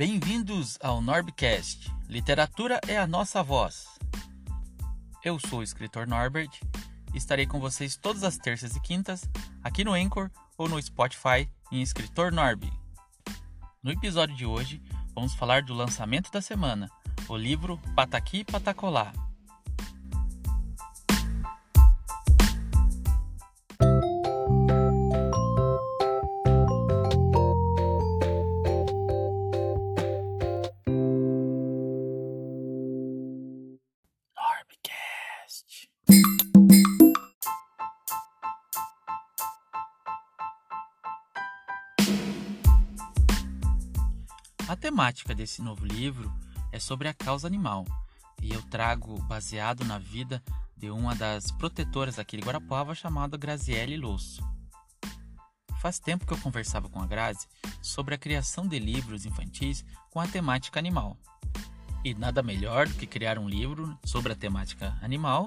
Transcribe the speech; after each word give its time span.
Bem-vindos 0.00 0.78
ao 0.82 1.02
Norbcast. 1.02 1.92
Literatura 2.08 2.80
é 2.88 2.96
a 2.96 3.06
nossa 3.06 3.42
voz. 3.42 3.86
Eu 5.22 5.38
sou 5.38 5.58
o 5.58 5.62
escritor 5.62 6.06
Norbert 6.06 6.48
e 7.12 7.18
estarei 7.18 7.44
com 7.44 7.60
vocês 7.60 7.98
todas 7.98 8.24
as 8.24 8.38
terças 8.38 8.74
e 8.74 8.80
quintas 8.80 9.28
aqui 9.62 9.84
no 9.84 9.92
Anchor 9.92 10.30
ou 10.56 10.70
no 10.70 10.80
Spotify 10.80 11.46
em 11.70 11.82
Escritor 11.82 12.32
Norb. 12.32 12.64
No 13.82 13.90
episódio 13.90 14.34
de 14.34 14.46
hoje, 14.46 14.82
vamos 15.14 15.34
falar 15.34 15.64
do 15.64 15.74
lançamento 15.74 16.32
da 16.32 16.40
semana, 16.40 16.88
o 17.28 17.36
livro 17.36 17.78
Pataqui 17.94 18.42
Patacolá, 18.42 19.12
temática 45.00 45.34
desse 45.34 45.62
novo 45.62 45.82
livro 45.86 46.30
é 46.70 46.78
sobre 46.78 47.08
a 47.08 47.14
causa 47.14 47.46
animal 47.46 47.86
e 48.42 48.52
eu 48.52 48.60
trago 48.60 49.18
baseado 49.22 49.82
na 49.82 49.98
vida 49.98 50.42
de 50.76 50.90
uma 50.90 51.14
das 51.14 51.50
protetoras 51.52 52.18
aqui 52.18 52.36
de 52.36 52.42
Guarapuava 52.42 52.94
chamada 52.94 53.38
Graziele 53.38 53.96
Losso. 53.96 54.46
Faz 55.80 55.98
tempo 55.98 56.26
que 56.26 56.34
eu 56.34 56.38
conversava 56.40 56.90
com 56.90 57.00
a 57.00 57.06
Grazi 57.06 57.48
sobre 57.80 58.14
a 58.14 58.18
criação 58.18 58.68
de 58.68 58.78
livros 58.78 59.24
infantis 59.24 59.86
com 60.10 60.20
a 60.20 60.28
temática 60.28 60.78
animal. 60.78 61.16
E 62.04 62.12
nada 62.12 62.42
melhor 62.42 62.86
do 62.86 62.94
que 62.94 63.06
criar 63.06 63.38
um 63.38 63.48
livro 63.48 63.98
sobre 64.04 64.34
a 64.34 64.36
temática 64.36 64.98
animal, 65.00 65.46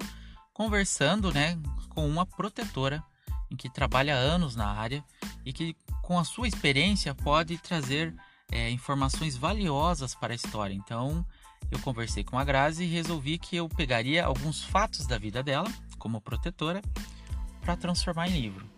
conversando 0.52 1.32
né, 1.32 1.56
com 1.90 2.08
uma 2.08 2.26
protetora 2.26 3.04
em 3.48 3.54
que 3.54 3.70
trabalha 3.70 4.16
anos 4.16 4.56
na 4.56 4.66
área 4.66 5.04
e 5.44 5.52
que, 5.52 5.76
com 6.02 6.18
a 6.18 6.24
sua 6.24 6.48
experiência, 6.48 7.14
pode 7.14 7.56
trazer 7.58 8.12
é, 8.54 8.70
informações 8.70 9.36
valiosas 9.36 10.14
para 10.14 10.32
a 10.32 10.36
história. 10.36 10.72
Então, 10.72 11.26
eu 11.70 11.78
conversei 11.80 12.22
com 12.22 12.38
a 12.38 12.44
Grazi 12.44 12.84
e 12.84 12.88
resolvi 12.88 13.36
que 13.36 13.56
eu 13.56 13.68
pegaria 13.68 14.24
alguns 14.24 14.62
fatos 14.62 15.06
da 15.06 15.18
vida 15.18 15.42
dela, 15.42 15.70
como 15.98 16.20
protetora, 16.20 16.80
para 17.60 17.76
transformar 17.76 18.28
em 18.28 18.40
livro. 18.40 18.70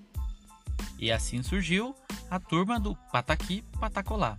E 0.98 1.12
assim 1.12 1.42
surgiu 1.42 1.94
a 2.30 2.41
turma 2.41 2.80
do 2.80 2.97
Pataqui 3.12 3.62
Patacolá. 3.78 4.38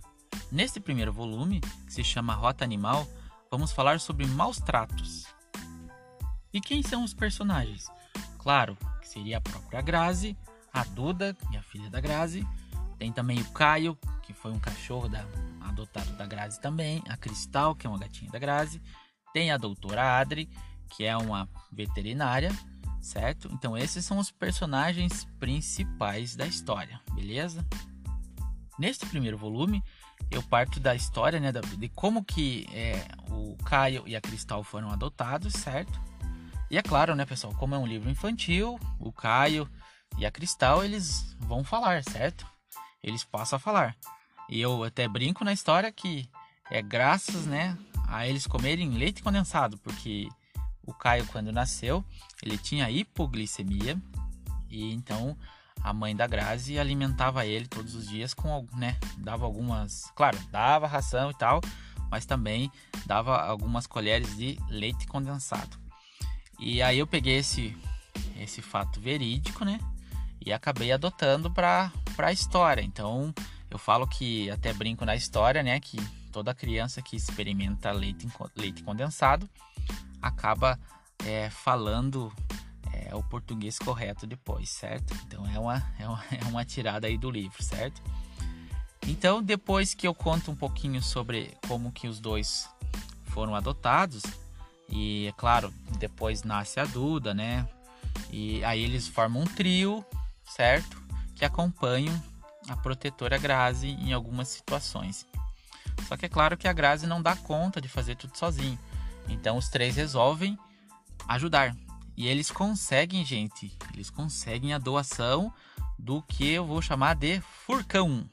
Neste 0.50 0.80
primeiro 0.80 1.12
volume, 1.12 1.60
que 1.86 1.92
se 1.92 2.02
chama 2.02 2.34
Rota 2.34 2.64
Animal, 2.64 3.06
vamos 3.48 3.70
falar 3.70 4.00
sobre 4.00 4.26
maus 4.26 4.58
tratos. 4.58 5.26
E 6.52 6.60
quem 6.60 6.82
são 6.82 7.04
os 7.04 7.14
personagens? 7.14 7.86
Claro, 8.38 8.76
que 9.00 9.08
seria 9.08 9.38
a 9.38 9.40
própria 9.40 9.80
Grazi, 9.82 10.36
a 10.72 10.82
Duda, 10.82 11.36
minha 11.48 11.62
filha 11.62 11.88
da 11.90 12.00
Grazi, 12.00 12.46
tem 12.98 13.12
também 13.12 13.40
o 13.40 13.50
Caio, 13.52 13.96
que 14.22 14.32
foi 14.32 14.50
um 14.50 14.58
cachorro 14.58 15.08
da, 15.08 15.24
adotado 15.60 16.12
da 16.14 16.26
Grazi 16.26 16.60
também. 16.60 17.02
A 17.08 17.16
Cristal, 17.16 17.74
que 17.74 17.86
é 17.86 17.90
uma 17.90 17.98
gatinha 17.98 18.30
da 18.30 18.38
Grazi. 18.38 18.82
Tem 19.32 19.50
a 19.50 19.56
doutora 19.56 20.18
Adri, 20.18 20.50
que 20.90 21.04
é 21.04 21.16
uma 21.16 21.48
veterinária, 21.70 22.50
certo? 23.00 23.48
Então 23.52 23.76
esses 23.76 24.04
são 24.04 24.18
os 24.18 24.30
personagens 24.30 25.24
principais 25.38 26.34
da 26.34 26.46
história, 26.46 27.00
beleza? 27.12 27.64
Neste 28.78 29.06
primeiro 29.06 29.36
volume, 29.36 29.82
eu 30.30 30.42
parto 30.42 30.80
da 30.80 30.94
história, 30.94 31.38
né, 31.38 31.52
de 31.52 31.88
como 31.90 32.24
que 32.24 32.66
é, 32.72 33.06
o 33.30 33.56
Caio 33.64 34.02
e 34.06 34.16
a 34.16 34.20
Cristal 34.20 34.62
foram 34.62 34.90
adotados, 34.90 35.52
certo? 35.52 36.00
E 36.70 36.76
é 36.76 36.82
claro, 36.82 37.14
né, 37.14 37.24
pessoal, 37.24 37.54
como 37.54 37.74
é 37.74 37.78
um 37.78 37.86
livro 37.86 38.10
infantil, 38.10 38.78
o 38.98 39.12
Caio 39.12 39.68
e 40.16 40.26
a 40.26 40.30
Cristal, 40.30 40.84
eles 40.84 41.36
vão 41.40 41.64
falar, 41.64 42.02
certo? 42.04 42.46
Eles 43.02 43.24
passam 43.24 43.56
a 43.56 43.60
falar. 43.60 43.96
E 44.48 44.60
eu 44.60 44.82
até 44.82 45.06
brinco 45.06 45.44
na 45.44 45.52
história 45.52 45.92
que 45.92 46.28
é 46.70 46.82
graças, 46.82 47.46
né, 47.46 47.76
a 48.06 48.26
eles 48.26 48.46
comerem 48.46 48.90
leite 48.90 49.22
condensado, 49.22 49.76
porque 49.78 50.28
o 50.82 50.92
Caio 50.92 51.26
quando 51.26 51.52
nasceu, 51.52 52.04
ele 52.42 52.56
tinha 52.56 52.90
hipoglicemia 52.90 54.00
e 54.70 54.92
então 54.92 55.36
a 55.82 55.92
mãe 55.92 56.16
da 56.16 56.26
Grazi 56.26 56.78
alimentava 56.78 57.46
ele 57.46 57.66
todos 57.66 57.94
os 57.94 58.08
dias 58.08 58.34
com, 58.34 58.66
né, 58.74 58.96
dava 59.18 59.44
algumas, 59.44 60.10
claro, 60.14 60.38
dava 60.50 60.86
ração 60.86 61.30
e 61.30 61.34
tal, 61.34 61.60
mas 62.10 62.26
também 62.26 62.72
dava 63.06 63.36
algumas 63.36 63.86
colheres 63.86 64.36
de 64.36 64.58
leite 64.68 65.06
condensado. 65.06 65.76
E 66.58 66.82
aí 66.82 66.98
eu 66.98 67.06
peguei 67.06 67.36
esse 67.36 67.76
esse 68.36 68.62
fato 68.62 69.00
verídico, 69.00 69.64
né? 69.64 69.80
E 70.44 70.52
acabei 70.52 70.92
adotando 70.92 71.50
para 71.50 71.92
para 72.18 72.28
a 72.28 72.32
história. 72.32 72.82
Então, 72.82 73.32
eu 73.70 73.78
falo 73.78 74.04
que 74.04 74.50
até 74.50 74.72
brinco 74.72 75.04
na 75.04 75.14
história, 75.14 75.62
né, 75.62 75.78
que 75.78 75.96
toda 76.32 76.52
criança 76.52 77.00
que 77.00 77.14
experimenta 77.14 77.92
leite, 77.92 78.26
leite 78.56 78.82
condensado 78.82 79.48
acaba 80.20 80.76
é, 81.24 81.48
falando 81.48 82.32
é, 82.92 83.14
o 83.14 83.22
português 83.22 83.78
correto 83.78 84.26
depois, 84.26 84.68
certo? 84.68 85.14
Então 85.24 85.46
é 85.46 85.60
uma, 85.60 85.92
é 85.96 86.08
uma, 86.08 86.24
é 86.32 86.44
uma 86.46 86.64
tirada 86.64 87.06
aí 87.06 87.16
do 87.16 87.30
livro, 87.30 87.62
certo? 87.62 88.02
Então 89.06 89.40
depois 89.40 89.94
que 89.94 90.08
eu 90.08 90.12
conto 90.12 90.50
um 90.50 90.56
pouquinho 90.56 91.00
sobre 91.00 91.56
como 91.68 91.92
que 91.92 92.08
os 92.08 92.18
dois 92.18 92.68
foram 93.26 93.54
adotados 93.54 94.24
e 94.88 95.28
é 95.28 95.32
claro 95.32 95.72
depois 96.00 96.42
nasce 96.42 96.80
a 96.80 96.84
Duda, 96.84 97.32
né? 97.32 97.64
E 98.28 98.64
aí 98.64 98.82
eles 98.82 99.06
formam 99.06 99.42
um 99.42 99.46
trio, 99.46 100.04
certo? 100.44 100.97
Que 101.38 101.44
acompanham 101.44 102.20
a 102.68 102.76
protetora 102.76 103.38
Grazi 103.38 103.88
em 103.88 104.12
algumas 104.12 104.48
situações. 104.48 105.26
Só 106.06 106.16
que 106.16 106.26
é 106.26 106.28
claro 106.28 106.56
que 106.56 106.68
a 106.68 106.72
Grazi 106.72 107.06
não 107.06 107.22
dá 107.22 107.36
conta 107.36 107.80
de 107.80 107.88
fazer 107.88 108.16
tudo 108.16 108.36
sozinho. 108.36 108.78
Então 109.28 109.56
os 109.56 109.68
três 109.68 109.96
resolvem 109.96 110.58
ajudar. 111.28 111.74
E 112.16 112.26
eles 112.26 112.50
conseguem, 112.50 113.24
gente, 113.24 113.72
eles 113.94 114.10
conseguem 114.10 114.74
a 114.74 114.78
doação 114.78 115.52
do 115.96 116.20
que 116.22 116.50
eu 116.50 116.66
vou 116.66 116.82
chamar 116.82 117.14
de 117.14 117.40
furcão. 117.40 118.28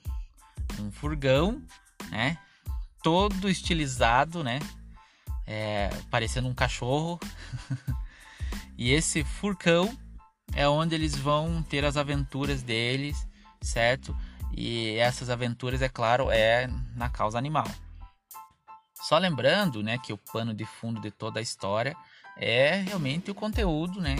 Um 0.80 0.92
furgão, 0.92 1.62
né? 2.10 2.38
Todo 3.04 3.48
estilizado, 3.48 4.44
né? 4.44 4.60
É, 5.46 5.90
parecendo 6.10 6.48
um 6.48 6.56
cachorro. 6.56 7.20
e 8.76 8.92
esse 8.92 9.24
furcão 9.24 9.96
é 10.54 10.68
onde 10.68 10.96
eles 10.96 11.16
vão 11.16 11.64
ter 11.64 11.86
as 11.86 11.98
aventuras 11.98 12.62
deles, 12.62 13.28
certo? 13.62 14.16
E 14.52 14.96
essas 14.96 15.30
aventuras, 15.30 15.82
é 15.82 15.90
claro, 15.90 16.30
é 16.32 16.70
na 16.96 17.10
causa 17.10 17.38
animal. 17.38 17.68
Só 18.94 19.18
lembrando, 19.18 19.84
né, 19.84 19.98
que 19.98 20.14
o 20.14 20.18
pano 20.18 20.54
de 20.54 20.66
fundo 20.66 21.00
de 21.00 21.12
toda 21.12 21.40
a 21.40 21.44
história 21.44 21.96
é 22.38 22.82
realmente 22.82 23.30
o 23.30 23.36
conteúdo, 23.36 24.00
né? 24.00 24.16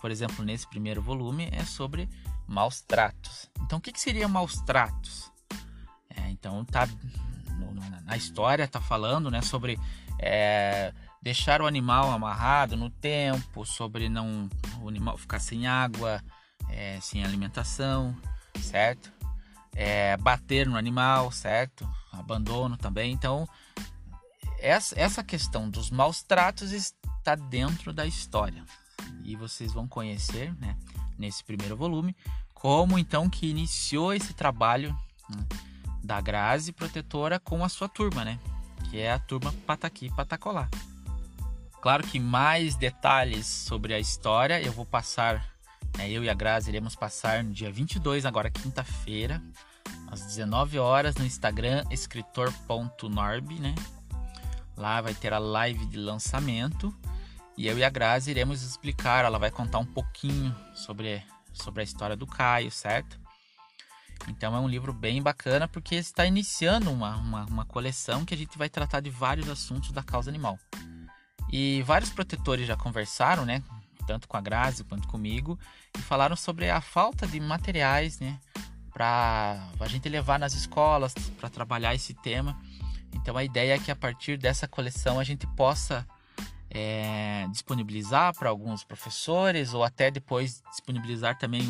Por 0.00 0.10
exemplo, 0.10 0.44
nesse 0.44 0.66
primeiro 0.66 1.00
volume 1.00 1.48
é 1.52 1.64
sobre 1.64 2.08
maus 2.46 2.80
tratos. 2.80 3.50
Então, 3.60 3.78
o 3.78 3.80
que, 3.80 3.92
que 3.92 4.00
seria 4.00 4.26
maus 4.26 4.60
tratos? 4.62 5.30
É, 6.10 6.30
então, 6.30 6.64
tá 6.64 6.88
na 8.06 8.16
história 8.16 8.66
tá 8.68 8.80
falando, 8.80 9.30
né, 9.30 9.42
sobre 9.42 9.78
é, 10.18 10.94
deixar 11.20 11.60
o 11.60 11.66
animal 11.66 12.10
amarrado 12.12 12.76
no 12.76 12.88
tempo, 12.88 13.66
sobre 13.66 14.08
não 14.08 14.48
animal 14.88 15.16
ficar 15.18 15.38
sem 15.38 15.66
água, 15.66 16.22
é, 16.68 16.98
sem 17.00 17.24
alimentação, 17.24 18.16
certo? 18.60 19.12
É, 19.74 20.16
bater 20.16 20.66
no 20.66 20.76
animal, 20.76 21.30
certo? 21.30 21.88
Abandono 22.12 22.76
também. 22.76 23.12
Então, 23.12 23.48
essa, 24.58 24.98
essa 24.98 25.22
questão 25.22 25.68
dos 25.68 25.90
maus 25.90 26.22
tratos 26.22 26.72
está 26.72 27.34
dentro 27.34 27.92
da 27.92 28.06
história. 28.06 28.64
E 29.22 29.36
vocês 29.36 29.72
vão 29.72 29.86
conhecer, 29.86 30.54
né, 30.58 30.76
nesse 31.18 31.44
primeiro 31.44 31.76
volume, 31.76 32.16
como 32.54 32.98
então 32.98 33.28
que 33.28 33.48
iniciou 33.48 34.14
esse 34.14 34.32
trabalho 34.32 34.96
né, 35.28 35.46
da 36.02 36.20
Grazi 36.20 36.72
Protetora 36.72 37.38
com 37.38 37.64
a 37.64 37.68
sua 37.68 37.88
turma, 37.88 38.24
né? 38.24 38.38
Que 38.90 38.98
é 39.00 39.12
a 39.12 39.18
turma 39.18 39.52
Pataqui 39.66 40.08
Patacolá. 40.14 40.68
Claro 41.86 42.02
que 42.02 42.18
mais 42.18 42.74
detalhes 42.74 43.46
sobre 43.46 43.94
a 43.94 44.00
história 44.00 44.60
eu 44.60 44.72
vou 44.72 44.84
passar, 44.84 45.56
né, 45.96 46.10
eu 46.10 46.24
e 46.24 46.28
a 46.28 46.34
Grazi 46.34 46.68
iremos 46.68 46.96
passar 46.96 47.44
no 47.44 47.52
dia 47.52 47.70
22, 47.70 48.26
agora 48.26 48.50
quinta-feira, 48.50 49.40
às 50.08 50.20
19 50.22 50.80
horas 50.80 51.14
no 51.14 51.24
Instagram 51.24 51.84
escritor.norb, 51.88 53.60
né? 53.60 53.72
Lá 54.76 55.00
vai 55.00 55.14
ter 55.14 55.32
a 55.32 55.38
live 55.38 55.86
de 55.86 55.96
lançamento 55.96 56.92
e 57.56 57.68
eu 57.68 57.78
e 57.78 57.84
a 57.84 57.88
Grazi 57.88 58.32
iremos 58.32 58.64
explicar, 58.64 59.24
ela 59.24 59.38
vai 59.38 59.52
contar 59.52 59.78
um 59.78 59.86
pouquinho 59.86 60.52
sobre, 60.74 61.22
sobre 61.52 61.82
a 61.82 61.84
história 61.84 62.16
do 62.16 62.26
Caio, 62.26 62.72
certo? 62.72 63.16
Então 64.26 64.56
é 64.56 64.58
um 64.58 64.66
livro 64.66 64.92
bem 64.92 65.22
bacana 65.22 65.68
porque 65.68 65.94
está 65.94 66.26
iniciando 66.26 66.90
uma, 66.90 67.14
uma, 67.14 67.44
uma, 67.44 67.64
coleção 67.64 68.24
que 68.24 68.34
a 68.34 68.36
gente 68.36 68.58
vai 68.58 68.68
tratar 68.68 68.98
de 68.98 69.08
vários 69.08 69.48
assuntos 69.48 69.92
da 69.92 70.02
causa 70.02 70.28
animal. 70.28 70.58
E 71.50 71.82
vários 71.82 72.10
protetores 72.10 72.66
já 72.66 72.76
conversaram, 72.76 73.44
né? 73.44 73.62
Tanto 74.06 74.28
com 74.28 74.36
a 74.36 74.40
Grazi 74.40 74.84
quanto 74.84 75.08
comigo, 75.08 75.58
e 75.96 76.02
falaram 76.02 76.36
sobre 76.36 76.70
a 76.70 76.80
falta 76.80 77.26
de 77.26 77.40
materiais, 77.40 78.20
né? 78.20 78.38
Para 78.92 79.60
a 79.80 79.88
gente 79.88 80.08
levar 80.08 80.38
nas 80.38 80.54
escolas, 80.54 81.12
para 81.38 81.48
trabalhar 81.48 81.94
esse 81.94 82.14
tema. 82.14 82.58
Então 83.12 83.36
a 83.36 83.44
ideia 83.44 83.74
é 83.74 83.78
que 83.78 83.90
a 83.90 83.96
partir 83.96 84.38
dessa 84.38 84.68
coleção 84.68 85.18
a 85.18 85.24
gente 85.24 85.46
possa 85.48 86.06
é, 86.70 87.46
disponibilizar 87.50 88.34
para 88.34 88.50
alguns 88.50 88.84
professores 88.84 89.72
ou 89.72 89.82
até 89.82 90.10
depois 90.10 90.62
disponibilizar 90.70 91.38
também 91.38 91.62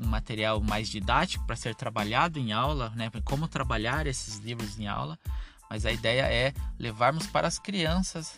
um, 0.00 0.06
material 0.06 0.60
mais 0.60 0.88
didático 0.88 1.46
para 1.46 1.56
ser 1.56 1.74
trabalhado 1.74 2.38
em 2.38 2.52
aula, 2.52 2.90
né? 2.90 3.10
Como 3.24 3.48
trabalhar 3.48 4.06
esses 4.06 4.38
livros 4.38 4.78
em 4.78 4.86
aula. 4.86 5.18
Mas 5.68 5.86
a 5.86 5.92
ideia 5.92 6.22
é 6.22 6.52
levarmos 6.78 7.26
para 7.26 7.48
as 7.48 7.58
crianças 7.58 8.36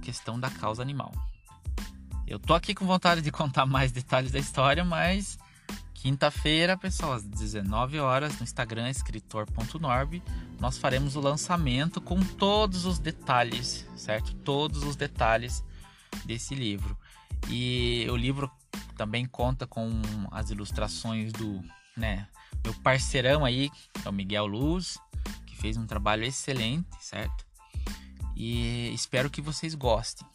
questão 0.00 0.38
da 0.38 0.50
causa 0.50 0.82
animal. 0.82 1.12
Eu 2.26 2.38
tô 2.38 2.54
aqui 2.54 2.74
com 2.74 2.86
vontade 2.86 3.22
de 3.22 3.32
contar 3.32 3.66
mais 3.66 3.90
detalhes 3.92 4.30
da 4.30 4.38
história, 4.38 4.84
mas 4.84 5.38
quinta-feira, 5.94 6.76
pessoal, 6.76 7.12
às 7.12 7.24
19 7.24 7.98
horas, 7.98 8.38
no 8.38 8.44
Instagram 8.44 8.88
escritor.norb, 8.88 10.22
nós 10.58 10.78
faremos 10.78 11.16
o 11.16 11.20
lançamento 11.20 12.00
com 12.00 12.20
todos 12.20 12.84
os 12.84 12.98
detalhes, 12.98 13.86
certo? 13.96 14.32
Todos 14.34 14.82
os 14.84 14.96
detalhes 14.96 15.64
desse 16.24 16.54
livro. 16.54 16.96
E 17.48 18.06
o 18.10 18.16
livro 18.16 18.50
também 18.96 19.26
conta 19.26 19.66
com 19.66 19.90
as 20.30 20.50
ilustrações 20.50 21.32
do, 21.32 21.62
né, 21.96 22.28
meu 22.62 22.74
parceirão 22.74 23.44
aí, 23.44 23.70
é 24.04 24.08
o 24.08 24.12
Miguel 24.12 24.46
Luz, 24.46 24.98
que 25.46 25.56
fez 25.56 25.76
um 25.76 25.86
trabalho 25.86 26.24
excelente, 26.24 26.88
certo? 27.00 27.49
E 28.42 28.90
espero 28.94 29.28
que 29.28 29.42
vocês 29.42 29.74
gostem. 29.74 30.26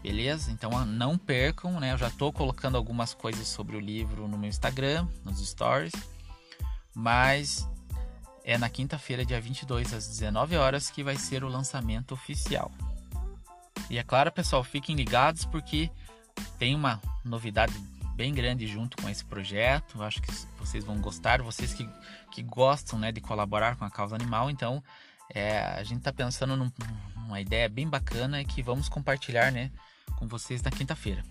Beleza? 0.00 0.52
Então 0.52 0.70
ah, 0.78 0.84
não 0.84 1.18
percam, 1.18 1.80
né? 1.80 1.92
Eu 1.92 1.98
já 1.98 2.06
estou 2.06 2.32
colocando 2.32 2.76
algumas 2.76 3.12
coisas 3.12 3.48
sobre 3.48 3.74
o 3.76 3.80
livro 3.80 4.28
no 4.28 4.38
meu 4.38 4.48
Instagram, 4.48 5.08
nos 5.24 5.44
stories. 5.44 5.92
Mas 6.94 7.68
é 8.44 8.56
na 8.56 8.68
quinta-feira, 8.68 9.26
dia 9.26 9.40
22, 9.40 9.92
às 9.92 10.06
19 10.06 10.56
horas, 10.56 10.90
que 10.90 11.02
vai 11.02 11.16
ser 11.16 11.42
o 11.42 11.48
lançamento 11.48 12.14
oficial. 12.14 12.70
E 13.90 13.98
é 13.98 14.04
claro, 14.04 14.30
pessoal, 14.30 14.62
fiquem 14.62 14.94
ligados 14.94 15.44
porque 15.44 15.90
tem 16.56 16.72
uma 16.72 17.02
novidade 17.24 17.74
bem 18.14 18.32
grande 18.32 18.64
junto 18.68 18.96
com 19.02 19.08
esse 19.08 19.24
projeto. 19.24 19.98
Eu 19.98 20.04
acho 20.04 20.22
que 20.22 20.32
vocês 20.56 20.84
vão 20.84 21.00
gostar, 21.00 21.42
vocês 21.42 21.74
que, 21.74 21.88
que 22.30 22.44
gostam 22.44 22.96
né, 22.96 23.10
de 23.10 23.20
colaborar 23.20 23.74
com 23.74 23.84
a 23.84 23.90
causa 23.90 24.14
animal. 24.14 24.48
Então, 24.48 24.80
é, 25.34 25.58
a 25.58 25.82
gente 25.82 25.98
está 25.98 26.12
pensando 26.12 26.56
num, 26.56 26.70
numa 27.16 27.40
ideia 27.40 27.68
bem 27.68 27.88
bacana 27.88 28.44
que 28.44 28.62
vamos 28.62 28.88
compartilhar 28.88 29.50
né, 29.50 29.70
com 30.16 30.28
vocês 30.28 30.62
na 30.62 30.70
quinta-feira. 30.70 31.22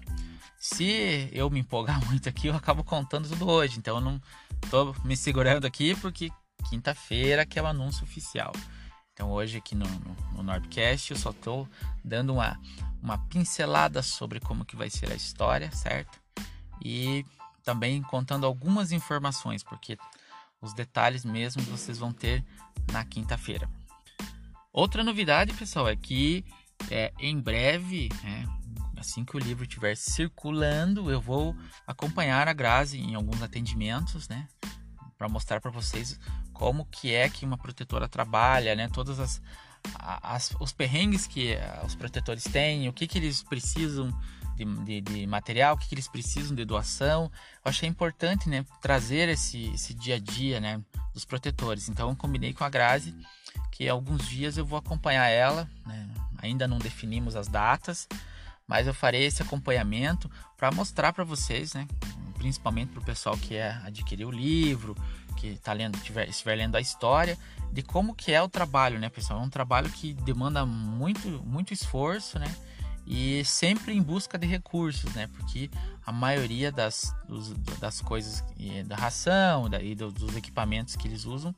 Se 0.58 1.30
eu 1.32 1.50
me 1.50 1.60
empolgar 1.60 2.04
muito 2.08 2.28
aqui, 2.30 2.48
eu 2.48 2.56
acabo 2.56 2.84
contando 2.84 3.30
tudo 3.30 3.50
hoje. 3.50 3.78
Então, 3.78 3.96
eu 3.98 4.02
não 4.02 4.22
estou 4.64 4.96
me 5.04 5.16
segurando 5.16 5.66
aqui 5.66 5.96
porque 5.96 6.30
quinta-feira, 6.70 7.46
que 7.46 7.58
é 7.58 7.62
o 7.62 7.68
anúncio 7.68 8.04
oficial. 8.04 8.52
Então 9.14 9.32
hoje 9.32 9.58
aqui 9.58 9.76
no, 9.76 9.86
no, 9.86 10.16
no 10.34 10.44
Nordcast 10.44 11.12
eu 11.12 11.18
só 11.18 11.30
estou 11.30 11.70
dando 12.04 12.34
uma, 12.34 12.60
uma 13.02 13.18
pincelada 13.28 14.02
sobre 14.02 14.40
como 14.40 14.66
que 14.66 14.76
vai 14.76 14.90
ser 14.90 15.12
a 15.12 15.16
história, 15.16 15.72
certo? 15.72 16.20
E 16.84 17.24
também 17.64 18.02
contando 18.02 18.46
algumas 18.46 18.92
informações, 18.92 19.64
porque 19.64 19.98
os 20.60 20.74
detalhes 20.74 21.24
mesmo 21.24 21.62
vocês 21.64 21.98
vão 21.98 22.12
ter 22.12 22.44
na 22.92 23.06
quinta-feira. 23.06 23.70
Outra 24.74 25.04
novidade, 25.04 25.54
pessoal, 25.54 25.88
é 25.88 25.96
que 25.96 26.44
é, 26.90 27.14
em 27.20 27.40
breve, 27.40 28.10
é, 28.26 28.44
assim 29.00 29.24
que 29.24 29.38
o 29.38 29.40
livro 29.40 29.66
estiver 29.66 29.96
circulando, 29.96 31.12
eu 31.12 31.22
vou 31.22 31.56
acompanhar 31.86 32.48
a 32.48 32.54
Grazi 32.54 33.00
em 33.00 33.14
alguns 33.14 33.44
atendimentos, 33.44 34.28
né? 34.28 34.48
Para 35.16 35.30
mostrar 35.30 35.62
para 35.62 35.70
vocês 35.70 36.20
como 36.52 36.88
que 36.88 37.14
é 37.14 37.30
que 37.30 37.46
uma 37.46 37.56
protetora 37.56 38.10
trabalha, 38.10 38.74
né? 38.74 38.90
Todas 38.90 39.20
as, 39.20 39.40
as 40.00 40.52
os 40.60 40.72
perrengues 40.72 41.28
que 41.28 41.54
eh, 41.54 41.82
os 41.86 41.96
protetores 41.96 42.44
têm, 42.44 42.88
o 42.90 42.94
que 42.94 43.08
que 43.08 43.18
eles 43.18 43.44
precisam 43.44 44.14
de, 44.56 44.66
de, 44.66 45.02
de 45.02 45.28
material, 45.28 45.76
o 45.76 45.78
que, 45.78 45.88
que 45.88 45.96
eles 45.96 46.08
precisam 46.08 46.56
de 46.56 46.66
doação. 46.66 47.32
Eu 47.64 47.70
achei 47.70 47.88
importante, 47.88 48.50
né, 48.50 48.66
trazer 48.82 49.30
esse, 49.30 49.66
esse 49.74 49.94
dia 49.94 50.16
a 50.16 50.20
dia, 50.20 50.60
né, 50.60 50.82
dos 51.14 51.26
protetores. 51.26 51.90
Então, 51.90 52.10
eu 52.10 52.16
combinei 52.16 52.54
com 52.54 52.64
a 52.64 52.70
Grazi 52.70 53.16
que 53.72 53.88
alguns 53.90 54.28
dias 54.28 54.58
eu 54.58 54.66
vou 54.66 54.78
acompanhar 54.78 55.28
ela, 55.28 55.70
né? 55.86 56.10
Ainda 56.42 56.68
não 56.68 56.78
definimos 56.78 57.36
as 57.36 57.48
datas, 57.48 58.08
mas 58.68 58.86
eu 58.86 58.94
farei 58.94 59.24
esse 59.26 59.42
acompanhamento 59.42 60.30
para 60.58 60.72
mostrar 60.72 61.14
para 61.14 61.24
vocês, 61.24 61.74
né, 61.74 61.88
principalmente 62.38 62.90
para 62.90 63.02
o 63.02 63.06
pessoal 63.06 63.38
que 63.38 63.56
é 63.56 63.72
adquirir 63.86 64.26
o 64.26 64.32
livro, 64.32 64.96
que 65.34 65.48
está 65.48 65.74
lendo, 65.74 66.00
tiver, 66.00 66.30
estiver 66.30 66.56
lendo 66.56 66.76
a 66.76 66.82
história, 66.82 67.38
de 67.72 67.82
como 67.82 68.14
que 68.14 68.32
é 68.32 68.42
o 68.42 68.48
trabalho, 68.48 69.00
né, 69.00 69.10
pessoal? 69.10 69.40
É 69.40 69.44
um 69.44 69.50
trabalho 69.50 69.90
que 69.90 70.14
demanda 70.14 70.66
muito, 70.66 71.28
muito 71.44 71.74
esforço, 71.74 72.38
né? 72.38 72.54
E 73.06 73.44
sempre 73.44 73.94
em 73.94 74.02
busca 74.02 74.38
de 74.38 74.48
recursos, 74.48 75.14
né? 75.14 75.28
Porque 75.28 75.70
a 76.06 76.12
maioria 76.12 76.72
das, 76.72 77.14
dos, 77.28 77.50
das 77.80 78.00
coisas 78.00 78.44
da 78.86 78.96
ração 78.96 79.70
e 79.82 79.96
dos 79.96 80.36
equipamentos 80.36 80.96
que 80.96 81.08
eles 81.08 81.26
usam, 81.26 81.54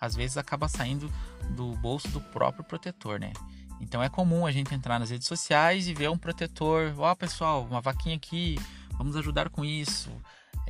às 0.00 0.14
vezes 0.14 0.36
acaba 0.36 0.68
saindo 0.68 1.12
do 1.50 1.72
bolso 1.76 2.08
do 2.08 2.20
próprio 2.20 2.64
protetor, 2.64 3.18
né? 3.18 3.32
Então 3.80 4.02
é 4.02 4.08
comum 4.08 4.46
a 4.46 4.52
gente 4.52 4.74
entrar 4.74 4.98
nas 4.98 5.10
redes 5.10 5.26
sociais 5.26 5.88
e 5.88 5.94
ver 5.94 6.10
um 6.10 6.18
protetor, 6.18 6.92
ó 6.96 7.12
oh, 7.12 7.16
pessoal, 7.16 7.66
uma 7.68 7.80
vaquinha 7.80 8.16
aqui, 8.16 8.58
vamos 8.92 9.16
ajudar 9.16 9.48
com 9.50 9.64
isso. 9.64 10.10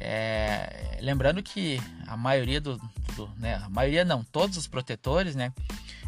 É, 0.01 0.99
lembrando 1.01 1.43
que 1.43 1.81
a 2.07 2.17
maioria 2.17 2.61
do, 2.61 2.77
do, 3.17 3.29
né, 3.37 3.57
a 3.57 3.69
maioria 3.69 4.05
não, 4.05 4.23
todos 4.23 4.57
os 4.57 4.69
protetores, 4.69 5.35
né, 5.35 5.53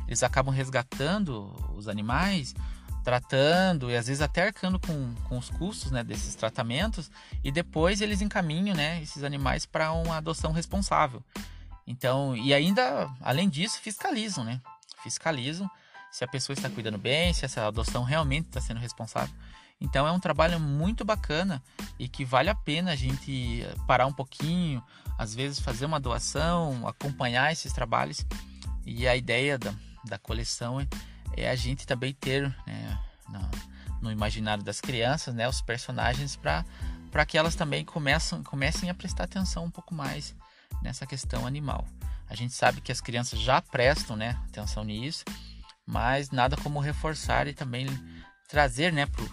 eles 0.07 0.23
acabam 0.23 0.55
resgatando 0.55 1.53
os 1.75 1.89
animais, 1.89 2.55
tratando 3.03 3.91
e 3.91 3.97
às 3.97 4.07
vezes 4.07 4.21
até 4.21 4.47
arcando 4.47 4.79
com, 4.79 5.15
com 5.29 5.39
os 5.39 5.51
custos, 5.51 5.91
né, 5.91 6.05
desses 6.05 6.35
tratamentos 6.35 7.11
e 7.43 7.51
depois 7.51 8.01
eles 8.01 8.21
encaminham, 8.21 8.77
né, 8.77 9.03
esses 9.03 9.25
animais 9.25 9.67
para 9.67 9.93
uma 9.93 10.17
adoção 10.17 10.53
responsável. 10.53 11.23
Então, 11.87 12.37
e 12.37 12.55
ainda, 12.55 13.11
além 13.21 13.49
disso, 13.49 13.81
fiscalizam, 13.81 14.45
né, 14.45 14.61
fiscalizam 15.03 15.69
se 16.13 16.25
a 16.25 16.29
pessoa 16.29 16.55
está 16.55 16.69
cuidando 16.69 16.99
bem, 16.99 17.33
se 17.33 17.45
essa 17.45 17.67
adoção 17.67 18.03
realmente 18.03 18.47
está 18.47 18.61
sendo 18.61 18.79
responsável. 18.79 19.35
Então 19.81 20.07
é 20.07 20.13
um 20.13 20.21
trabalho 20.21 20.61
muito 20.61 21.05
bacana 21.05 21.63
e 21.99 22.07
que 22.07 22.25
vale 22.25 22.51
a 22.51 22.55
pena 22.55 22.93
a 22.93 22.97
gente 22.97 23.67
parar 23.87 24.07
um 24.07 24.13
pouquinho, 24.13 24.83
às 25.19 25.35
vezes 25.35 25.59
fazer 25.59 25.87
uma 25.87 25.99
doação, 25.99 26.87
acompanhar 26.87 27.51
esses 27.51 27.73
trabalhos. 27.73 28.27
E 28.85 29.09
a 29.09 29.17
ideia 29.17 29.59
da, 29.59 29.73
da 30.05 30.19
coleção 30.19 30.81
é, 30.81 30.87
é 31.37 31.51
a 31.51 31.57
gente 31.57 31.87
também 31.87 32.13
ter 32.13 32.55
né, 32.67 32.99
no, 33.29 33.51
no, 34.03 34.13
imaginário 34.13 34.63
das 34.63 34.81
crianças 34.81 35.35
né, 35.35 35.49
os 35.49 35.63
personagens 35.63 36.37
para 36.37 37.27
que 37.27 37.39
elas 37.39 37.55
também 37.55 37.85
começam, 37.85 38.43
comecem 38.43 38.91
a 38.91 38.95
prestar 38.95 39.25
atenção 39.25 39.65
um 39.65 39.71
pouco 39.71 39.95
mais 39.95 40.35
nessa 40.83 41.07
questão 41.07 41.47
animal. 41.47 41.87
A 42.29 42.35
gente 42.35 42.53
sabe 42.53 42.81
que 42.81 42.93
as 42.93 43.01
crianças 43.01 43.41
já 43.41 43.61
prestam 43.61 44.15
né, 44.15 44.39
atenção 44.49 44.85
nisso, 44.85 45.25
mas 45.87 46.31
nada 46.31 46.57
como 46.57 46.81
reforçar 46.81 47.49
e 47.49 47.55
também 47.55 47.87
trazer 48.49 48.93
né, 48.93 49.07
para 49.07 49.25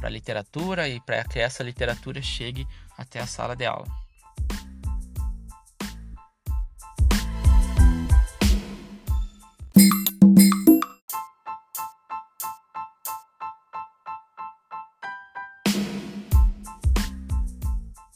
para 0.00 0.08
a 0.08 0.12
literatura 0.12 0.88
e 0.88 0.98
para 0.98 1.22
que 1.24 1.38
essa 1.38 1.62
literatura 1.62 2.22
chegue 2.22 2.66
até 2.96 3.20
a 3.20 3.26
sala 3.26 3.54
de 3.54 3.66
aula. 3.66 3.86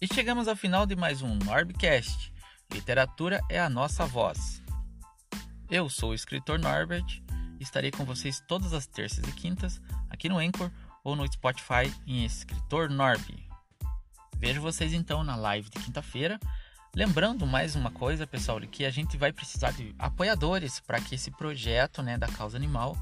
E 0.00 0.06
chegamos 0.12 0.48
ao 0.48 0.56
final 0.56 0.86
de 0.86 0.96
mais 0.96 1.22
um 1.22 1.34
Norbcast. 1.34 2.32
Literatura 2.72 3.40
é 3.50 3.60
a 3.60 3.68
nossa 3.68 4.06
voz. 4.06 4.62
Eu 5.70 5.88
sou 5.88 6.10
o 6.10 6.14
escritor 6.14 6.58
Norbert 6.58 7.22
e 7.58 7.62
estarei 7.62 7.90
com 7.90 8.04
vocês 8.04 8.40
todas 8.46 8.72
as 8.72 8.86
terças 8.86 9.26
e 9.26 9.32
quintas 9.32 9.80
aqui 10.10 10.28
no 10.28 10.38
Anchor 10.38 10.70
ou 11.04 11.14
no 11.14 11.30
Spotify 11.30 11.92
em 12.06 12.24
Escritor 12.24 12.90
Norb. 12.90 13.22
Vejo 14.38 14.60
vocês 14.60 14.92
então 14.92 15.22
na 15.22 15.36
live 15.36 15.70
de 15.70 15.78
quinta-feira. 15.78 16.40
Lembrando 16.96 17.46
mais 17.46 17.76
uma 17.76 17.90
coisa, 17.90 18.26
pessoal, 18.26 18.60
que 18.60 18.84
a 18.84 18.90
gente 18.90 19.16
vai 19.16 19.32
precisar 19.32 19.72
de 19.72 19.94
apoiadores 19.98 20.80
para 20.80 21.00
que 21.00 21.14
esse 21.14 21.30
projeto 21.30 22.02
né, 22.02 22.16
da 22.16 22.28
causa 22.28 22.56
animal 22.56 22.96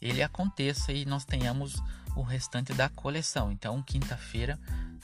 ele 0.00 0.22
aconteça 0.22 0.92
e 0.92 1.04
nós 1.04 1.24
tenhamos 1.24 1.82
o 2.14 2.22
restante 2.22 2.72
da 2.72 2.88
coleção. 2.88 3.52
Então, 3.52 3.82
quinta-feira, 3.82 4.58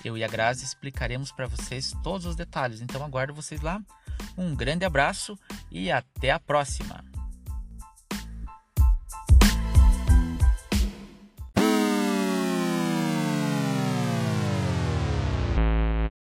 eu 0.05 0.17
e 0.17 0.25
a 0.25 0.29
Grazi 0.29 0.65
explicaremos 0.65 1.31
para 1.31 1.47
vocês 1.47 1.95
todos 2.03 2.27
os 2.27 2.37
detalhes. 2.37 2.81
Então, 2.81 3.05
aguardo 3.05 3.35
vocês 3.35 3.61
lá. 3.61 3.81
Um 4.37 4.55
grande 4.55 4.85
abraço 4.85 5.39
e 5.71 5.91
até 5.91 6.31
a 6.31 6.41
próxima! 6.41 7.12